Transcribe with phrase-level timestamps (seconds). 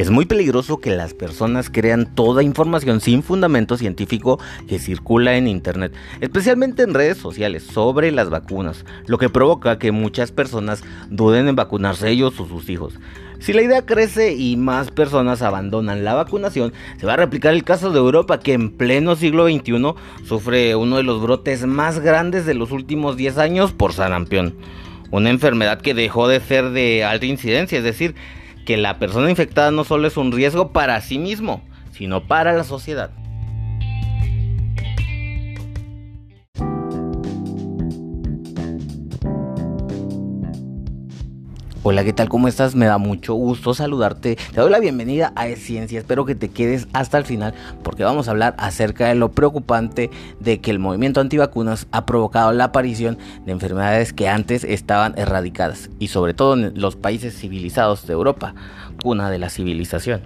[0.00, 5.46] Es muy peligroso que las personas crean toda información sin fundamento científico que circula en
[5.46, 5.92] Internet,
[6.22, 11.54] especialmente en redes sociales, sobre las vacunas, lo que provoca que muchas personas duden en
[11.54, 12.98] vacunarse ellos o sus hijos.
[13.40, 17.64] Si la idea crece y más personas abandonan la vacunación, se va a replicar el
[17.64, 19.94] caso de Europa que en pleno siglo XXI
[20.24, 24.54] sufre uno de los brotes más grandes de los últimos 10 años por sarampión.
[25.10, 28.14] Una enfermedad que dejó de ser de alta incidencia, es decir,
[28.64, 32.64] que la persona infectada no solo es un riesgo para sí mismo, sino para la
[32.64, 33.10] sociedad.
[41.90, 42.28] Hola, ¿qué tal?
[42.28, 42.76] ¿Cómo estás?
[42.76, 44.36] Me da mucho gusto saludarte.
[44.36, 45.98] Te doy la bienvenida a Ciencia.
[45.98, 50.08] Espero que te quedes hasta el final porque vamos a hablar acerca de lo preocupante
[50.38, 55.90] de que el movimiento antivacunas ha provocado la aparición de enfermedades que antes estaban erradicadas
[55.98, 58.54] y sobre todo en los países civilizados de Europa,
[59.02, 60.20] cuna de la civilización.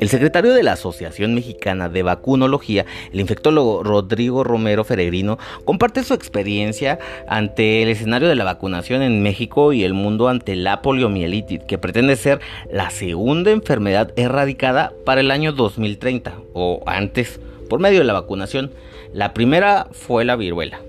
[0.00, 6.14] El secretario de la Asociación Mexicana de Vacunología, el infectólogo Rodrigo Romero Feregrino, comparte su
[6.14, 6.98] experiencia
[7.28, 11.76] ante el escenario de la vacunación en México y el mundo ante la poliomielitis, que
[11.76, 12.40] pretende ser
[12.72, 18.70] la segunda enfermedad erradicada para el año 2030 o antes por medio de la vacunación.
[19.12, 20.80] La primera fue la viruela.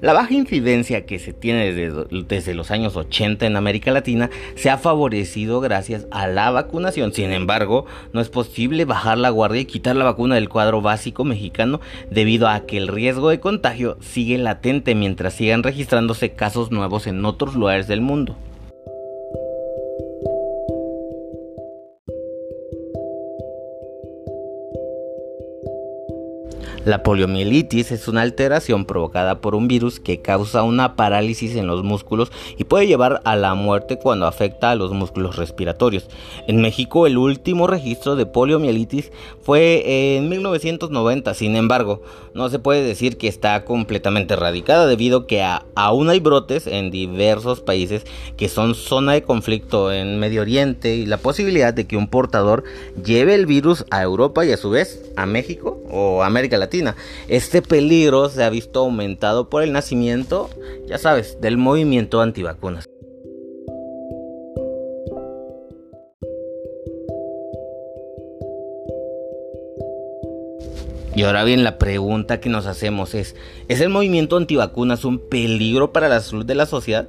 [0.00, 4.76] La baja incidencia que se tiene desde, los años 80 en América Latina se ha
[4.76, 7.12] favorecido gracias a la vacunación.
[7.12, 11.24] Sin embargo, no es posible bajar la guardia y quitar la vacuna del cuadro básico
[11.24, 11.80] mexicano
[12.10, 17.24] debido a que el riesgo de contagio sigue latente mientras sigan registrándose casos nuevos en
[17.24, 18.36] otros lugares del mundo.
[26.86, 31.82] La poliomielitis es una alteración provocada por un virus que causa una parálisis en los
[31.82, 36.06] músculos y puede llevar a la muerte cuando afecta a los músculos respiratorios.
[36.46, 39.10] En México el último registro de poliomielitis
[39.42, 42.02] fue en 1990, sin embargo,
[42.34, 45.44] no se puede decir que está completamente erradicada debido a que
[45.74, 48.04] aún hay brotes en diversos países
[48.36, 52.62] que son zona de conflicto en Medio Oriente y la posibilidad de que un portador
[53.04, 56.75] lleve el virus a Europa y a su vez a México o América Latina
[57.28, 60.50] este peligro se ha visto aumentado por el nacimiento,
[60.86, 62.88] ya sabes, del movimiento antivacunas.
[71.16, 73.36] Y ahora bien, la pregunta que nos hacemos es,
[73.68, 77.08] ¿es el movimiento antivacunas un peligro para la salud de la sociedad?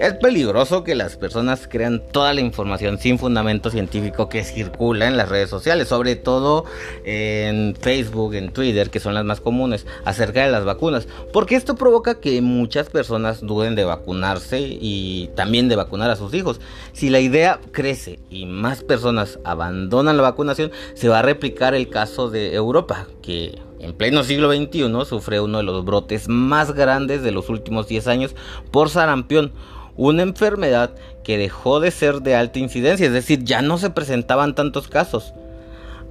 [0.00, 5.18] Es peligroso que las personas crean toda la información sin fundamento científico que circula en
[5.18, 6.64] las redes sociales, sobre todo
[7.04, 11.74] en Facebook, en Twitter, que son las más comunes, acerca de las vacunas, porque esto
[11.74, 16.62] provoca que muchas personas duden de vacunarse y también de vacunar a sus hijos.
[16.94, 21.90] Si la idea crece y más personas abandonan la vacunación, se va a replicar el
[21.90, 27.22] caso de Europa, que en pleno siglo XXI sufre uno de los brotes más grandes
[27.22, 28.34] de los últimos 10 años
[28.70, 29.52] por sarampión
[29.96, 30.90] una enfermedad
[31.22, 35.34] que dejó de ser de alta incidencia, es decir, ya no se presentaban tantos casos.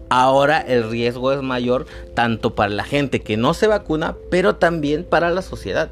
[0.09, 1.85] Ahora el riesgo es mayor
[2.15, 5.89] tanto para la gente que no se vacuna, pero también para la sociedad.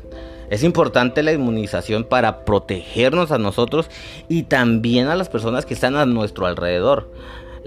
[0.50, 3.90] Es importante la inmunización para protegernos a nosotros
[4.30, 7.12] y también a las personas que están a nuestro alrededor.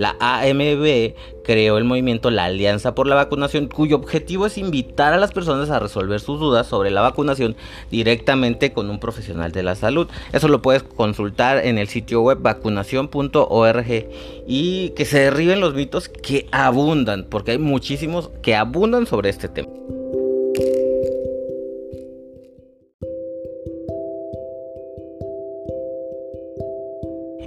[0.01, 1.13] La AMB
[1.45, 5.69] creó el movimiento La Alianza por la Vacunación, cuyo objetivo es invitar a las personas
[5.69, 7.55] a resolver sus dudas sobre la vacunación
[7.91, 10.09] directamente con un profesional de la salud.
[10.33, 14.09] Eso lo puedes consultar en el sitio web vacunación.org
[14.47, 19.51] y que se derriben los mitos que abundan, porque hay muchísimos que abundan sobre este
[19.51, 19.69] tema.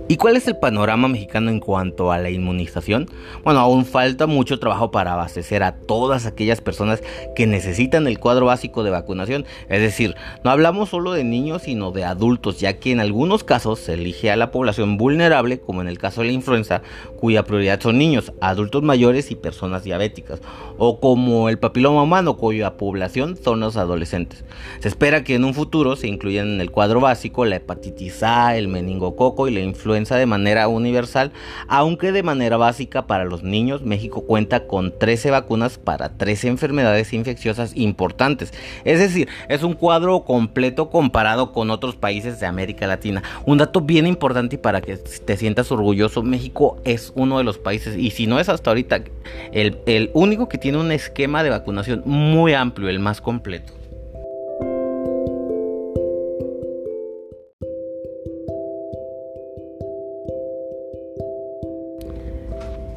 [0.10, 3.10] ¿Y cuál es el panorama mexicano en cuanto a la inmunización?
[3.46, 7.02] Bueno, aún falta mucho trabajo para abastecer a todas aquellas personas
[7.38, 9.46] que necesitan el cuadro básico de vacunación.
[9.70, 13.80] Es decir, no hablamos solo de niños, sino de adultos, ya que en algunos casos
[13.80, 16.82] se elige a la población vulnerable, como en el caso de la influenza,
[17.18, 20.42] cuya prioridad son niños, adultos mayores y personas diabéticas,
[20.78, 24.44] o como el papiloma humano, cuya población son los adolescentes.
[24.80, 28.58] Se espera que en un futuro se incluyan en el cuadro básico la hepatitis A,
[28.58, 29.62] el meningococo y la
[29.94, 31.32] de manera universal,
[31.68, 37.14] aunque de manera básica para los niños, México cuenta con 13 vacunas para 13 enfermedades
[37.14, 38.54] infecciosas importantes.
[38.84, 43.24] Es decir, es un cuadro completo comparado con otros países de América Latina.
[43.46, 47.58] Un dato bien importante y para que te sientas orgulloso, México es uno de los
[47.58, 49.04] países, y si no es hasta ahorita,
[49.54, 53.83] el único que tiene un esquema de vacunación muy amplio, el más completo.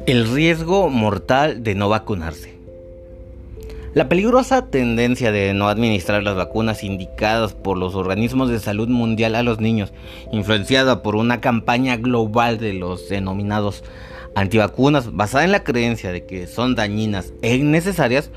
[0.07, 2.57] El riesgo mortal de no vacunarse.
[3.93, 9.35] La peligrosa tendencia de no administrar las vacunas indicadas por los organismos de salud mundial
[9.35, 9.91] a los niños,
[10.31, 13.83] influenciada por una campaña global de los denominados
[14.33, 18.31] antivacunas, basada en la creencia de que son dañinas e innecesarias,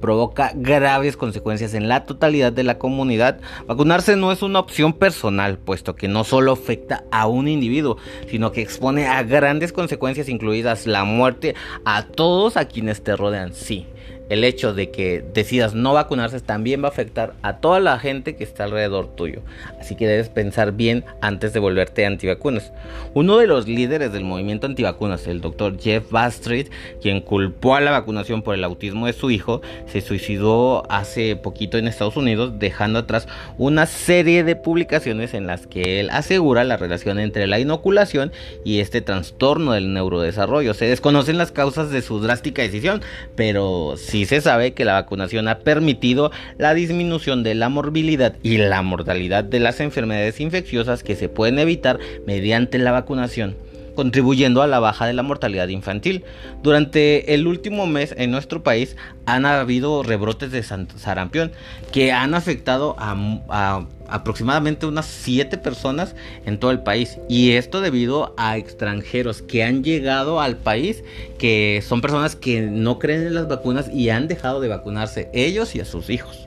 [0.00, 3.40] provoca graves consecuencias en la totalidad de la comunidad.
[3.66, 7.96] Vacunarse no es una opción personal, puesto que no solo afecta a un individuo,
[8.28, 11.54] sino que expone a grandes consecuencias, incluidas la muerte,
[11.84, 13.52] a todos a quienes te rodean.
[13.52, 13.86] Sí,
[14.28, 18.36] el hecho de que decidas no vacunarse también va a afectar a toda la gente
[18.36, 19.42] que está alrededor tuyo.
[19.80, 22.72] Así que debes pensar bien antes de volverte antivacunas.
[23.14, 26.68] Uno de los líderes del movimiento antivacunas, el doctor Jeff Bastrid,
[27.00, 31.78] quien culpó a la vacunación por el autismo de su hijo, se suicidó hace poquito
[31.78, 33.28] en Estados Unidos, dejando atrás
[33.58, 38.32] una serie de publicaciones en las que él asegura la relación entre la inoculación
[38.64, 40.74] y este trastorno del neurodesarrollo.
[40.74, 43.02] Se desconocen las causas de su drástica decisión,
[43.36, 48.36] pero sí sí se sabe que la vacunación ha permitido la disminución de la morbilidad
[48.42, 53.56] y la mortalidad de las enfermedades infecciosas que se pueden evitar mediante la vacunación
[53.96, 56.24] contribuyendo a la baja de la mortalidad infantil.
[56.62, 61.50] Durante el último mes en nuestro país han habido rebrotes de sarampión
[61.90, 66.14] que han afectado a, aproximadamente unas 7 personas
[66.44, 67.18] en todo el país.
[67.28, 71.02] Y esto debido a extranjeros que han llegado al país,
[71.38, 75.74] que son personas que no creen en las vacunas y han dejado de vacunarse ellos
[75.74, 76.46] y a sus hijos.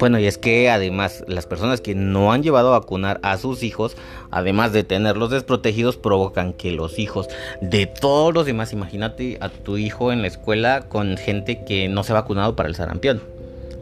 [0.00, 3.62] Bueno, y es que además las personas que no han llevado a vacunar a sus
[3.62, 3.98] hijos,
[4.30, 7.28] además de tenerlos desprotegidos, provocan que los hijos
[7.60, 12.02] de todos los demás, imagínate a tu hijo en la escuela con gente que no
[12.02, 13.20] se ha vacunado para el sarampión.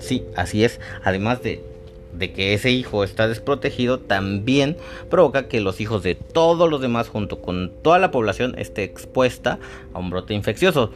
[0.01, 0.81] Sí, así es.
[1.05, 1.63] Además de,
[2.13, 4.77] de que ese hijo está desprotegido, también
[5.09, 9.61] provoca que los hijos de todos los demás, junto con toda la población, esté expuesta
[9.95, 10.91] a un brote infeccioso.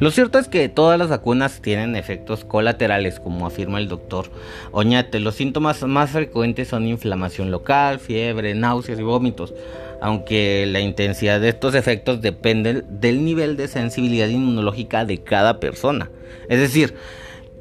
[0.00, 4.30] Lo cierto es que todas las vacunas tienen efectos colaterales, como afirma el doctor
[4.72, 5.20] Oñate.
[5.20, 9.52] Los síntomas más frecuentes son inflamación local, fiebre, náuseas y vómitos,
[10.00, 16.10] aunque la intensidad de estos efectos depende del nivel de sensibilidad inmunológica de cada persona.
[16.48, 16.94] Es decir,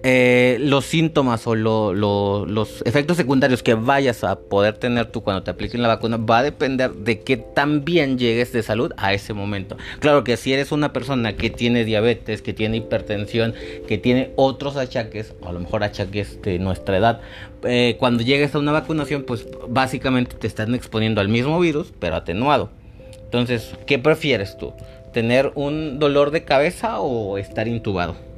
[0.02, 5.52] eh, los síntomas o los efectos secundarios que vayas a poder tener tú cuando te
[5.52, 9.76] apliquen la vacuna va a depender de que también llegues de salud a ese momento.
[10.00, 13.54] Claro que si eres una persona que tiene diabetes, que tiene hipertensión,
[13.88, 17.22] que tiene otros achaques, o a lo mejor achaques de nuestra edad,
[17.64, 22.16] eh, cuando llegues a una vacunación, pues básicamente te están exponiendo al mismo virus, pero
[22.16, 22.70] atenuado.
[23.26, 24.74] Entonces, ¿qué prefieres tú?
[25.12, 28.29] ¿Tener un dolor de cabeza o estar intubado?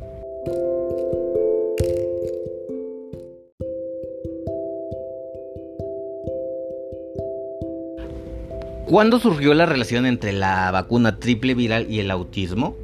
[8.91, 12.75] ¿Cuándo surgió la relación entre la vacuna triple viral y el autismo?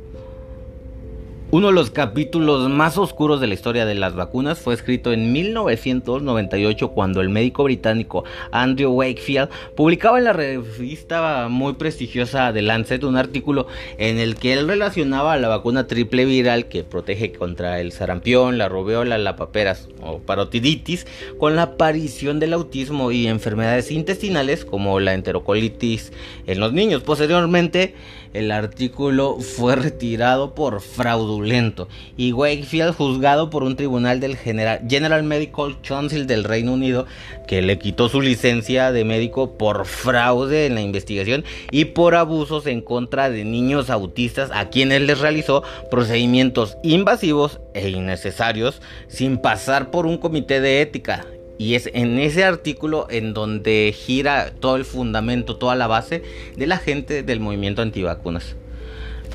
[1.49, 5.31] Uno de los capítulos más oscuros de la historia de las vacunas fue escrito en
[5.31, 13.05] 1998 cuando el médico británico Andrew Wakefield publicaba en la revista muy prestigiosa The Lancet
[13.05, 17.93] un artículo en el que él relacionaba la vacuna triple viral que protege contra el
[17.93, 21.07] sarampión, la rubéola, la paperas o parotiditis
[21.39, 26.11] con la aparición del autismo y enfermedades intestinales como la enterocolitis
[26.45, 27.03] en los niños.
[27.03, 27.95] Posteriormente,
[28.33, 31.87] el artículo fue retirado por fraudulento.
[32.15, 37.05] Y Wakefield juzgado por un tribunal del General, Medical Council del Reino Unido
[37.47, 42.67] que le quitó su licencia de médico por fraude en la investigación y por abusos
[42.67, 49.91] en contra de niños autistas a quienes les realizó procedimientos invasivos e innecesarios sin pasar
[49.91, 51.25] por un comité de ética
[51.57, 56.23] y es en ese artículo en donde gira todo el fundamento, toda la base
[56.55, 58.55] de la gente del movimiento antivacunas.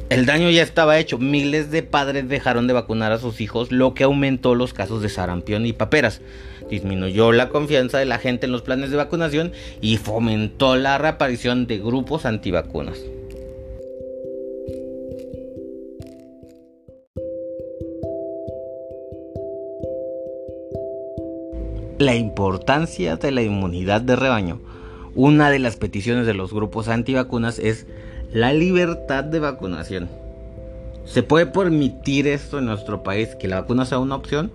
[0.08, 3.94] El daño ya estaba hecho, miles de padres dejaron de vacunar a sus hijos, lo
[3.94, 6.20] que aumentó los casos de sarampión y paperas,
[6.68, 11.66] disminuyó la confianza de la gente en los planes de vacunación y fomentó la reaparición
[11.66, 13.00] de grupos antivacunas.
[22.04, 24.60] La importancia de la inmunidad de rebaño.
[25.14, 27.86] Una de las peticiones de los grupos antivacunas es
[28.32, 30.08] la libertad de vacunación.
[31.04, 34.52] ¿Se puede permitir esto en nuestro país, que la vacuna sea una opción?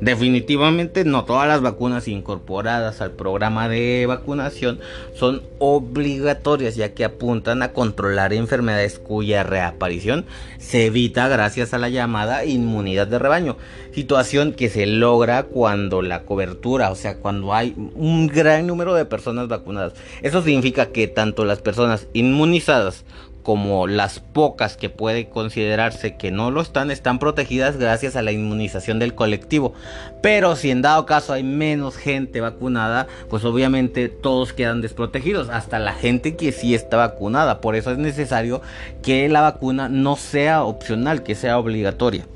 [0.00, 4.80] Definitivamente no todas las vacunas incorporadas al programa de vacunación
[5.14, 10.26] son obligatorias ya que apuntan a controlar enfermedades cuya reaparición
[10.58, 13.56] se evita gracias a la llamada inmunidad de rebaño,
[13.94, 19.04] situación que se logra cuando la cobertura, o sea, cuando hay un gran número de
[19.04, 19.92] personas vacunadas.
[20.22, 23.04] Eso significa que tanto las personas inmunizadas
[23.42, 28.32] como las pocas que puede considerarse que no lo están, están protegidas gracias a la
[28.32, 29.74] inmunización del colectivo.
[30.22, 35.78] Pero si en dado caso hay menos gente vacunada, pues obviamente todos quedan desprotegidos, hasta
[35.78, 37.60] la gente que sí está vacunada.
[37.60, 38.62] Por eso es necesario
[39.02, 42.26] que la vacuna no sea opcional, que sea obligatoria.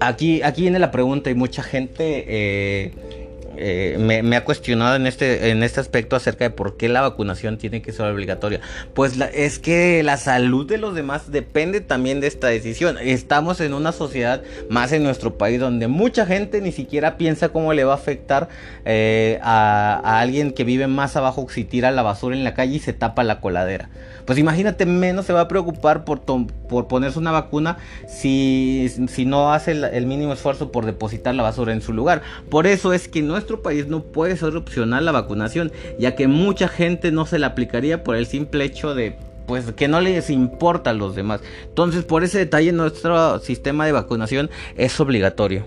[0.00, 2.24] Aquí, aquí viene la pregunta y mucha gente...
[2.26, 3.23] Eh,
[3.56, 7.58] eh, me, ha cuestionado en este, en este aspecto acerca de por qué la vacunación
[7.58, 8.60] tiene que ser obligatoria.
[8.94, 12.96] Pues es que la salud de los demás depende también de esta decisión.
[13.00, 17.72] Estamos en una sociedad, más en nuestro país, donde mucha gente ni siquiera piensa cómo
[17.72, 18.48] le va a afectar
[18.84, 22.78] eh, a, alguien que vive más abajo si tira la basura en la calle y
[22.80, 23.88] se tapa la coladera.
[24.24, 27.76] Pues imagínate, menos se va a preocupar por, por ponerse una vacuna
[28.08, 32.22] si, si no hace el, el mínimo esfuerzo por depositar la basura en su lugar.
[32.48, 36.28] Por eso es que no nuestro país no puede ser opcional la vacunación, ya que
[36.28, 40.30] mucha gente no se la aplicaría por el simple hecho de pues que no les
[40.30, 41.42] importa a los demás.
[41.68, 44.48] Entonces, por ese detalle nuestro sistema de vacunación
[44.78, 45.66] es obligatorio.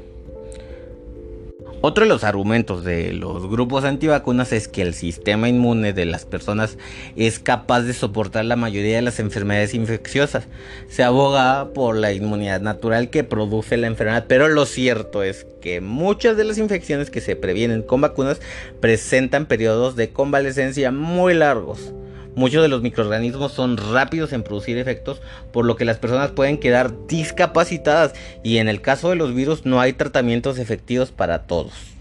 [1.80, 6.26] Otro de los argumentos de los grupos antivacunas es que el sistema inmune de las
[6.26, 6.76] personas
[7.16, 10.48] es capaz de soportar la mayoría de las enfermedades infecciosas.
[10.90, 15.80] Se aboga por la inmunidad natural que produce la enfermedad, pero lo cierto es que
[15.80, 18.42] muchas de las infecciones que se previenen con vacunas
[18.80, 21.94] presentan periodos de convalecencia muy largos.
[22.38, 26.60] Muchos de los microorganismos son rápidos en producir efectos, por lo que las personas pueden
[26.60, 28.14] quedar discapacitadas
[28.44, 31.97] y en el caso de los virus no hay tratamientos efectivos para todos.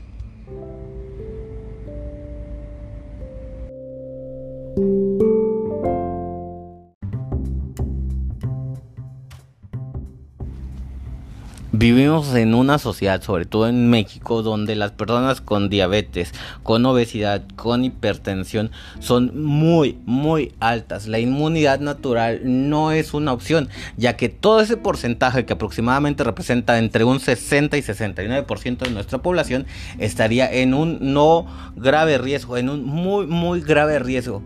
[11.79, 17.43] Vivimos en una sociedad, sobre todo en México, donde las personas con diabetes, con obesidad,
[17.55, 21.07] con hipertensión son muy, muy altas.
[21.07, 23.69] La inmunidad natural no es una opción,
[23.99, 29.19] ya que todo ese porcentaje que aproximadamente representa entre un 60 y 69% de nuestra
[29.19, 29.67] población
[29.99, 31.45] estaría en un no
[31.77, 34.43] grave riesgo, en un muy, muy grave riesgo.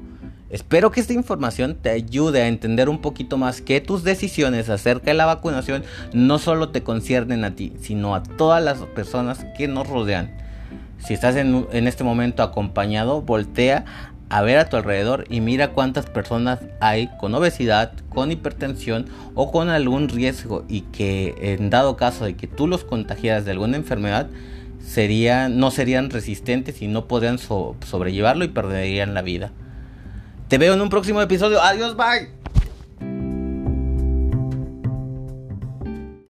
[0.51, 5.07] Espero que esta información te ayude a entender un poquito más que tus decisiones acerca
[5.07, 9.69] de la vacunación no solo te conciernen a ti, sino a todas las personas que
[9.69, 10.33] nos rodean.
[10.99, 13.85] Si estás en, este momento acompañado, voltea
[14.29, 19.53] a ver a tu alrededor y mira cuántas personas hay con obesidad, con hipertensión o
[19.53, 23.77] con algún riesgo y que en dado caso de que tú los contagiaras de alguna
[23.77, 24.29] enfermedad,
[25.51, 29.53] no serían resistentes y no podrían sobrellevarlo y perderían la vida.
[30.51, 31.63] Te veo en un próximo episodio.
[31.63, 32.29] Adiós, bye.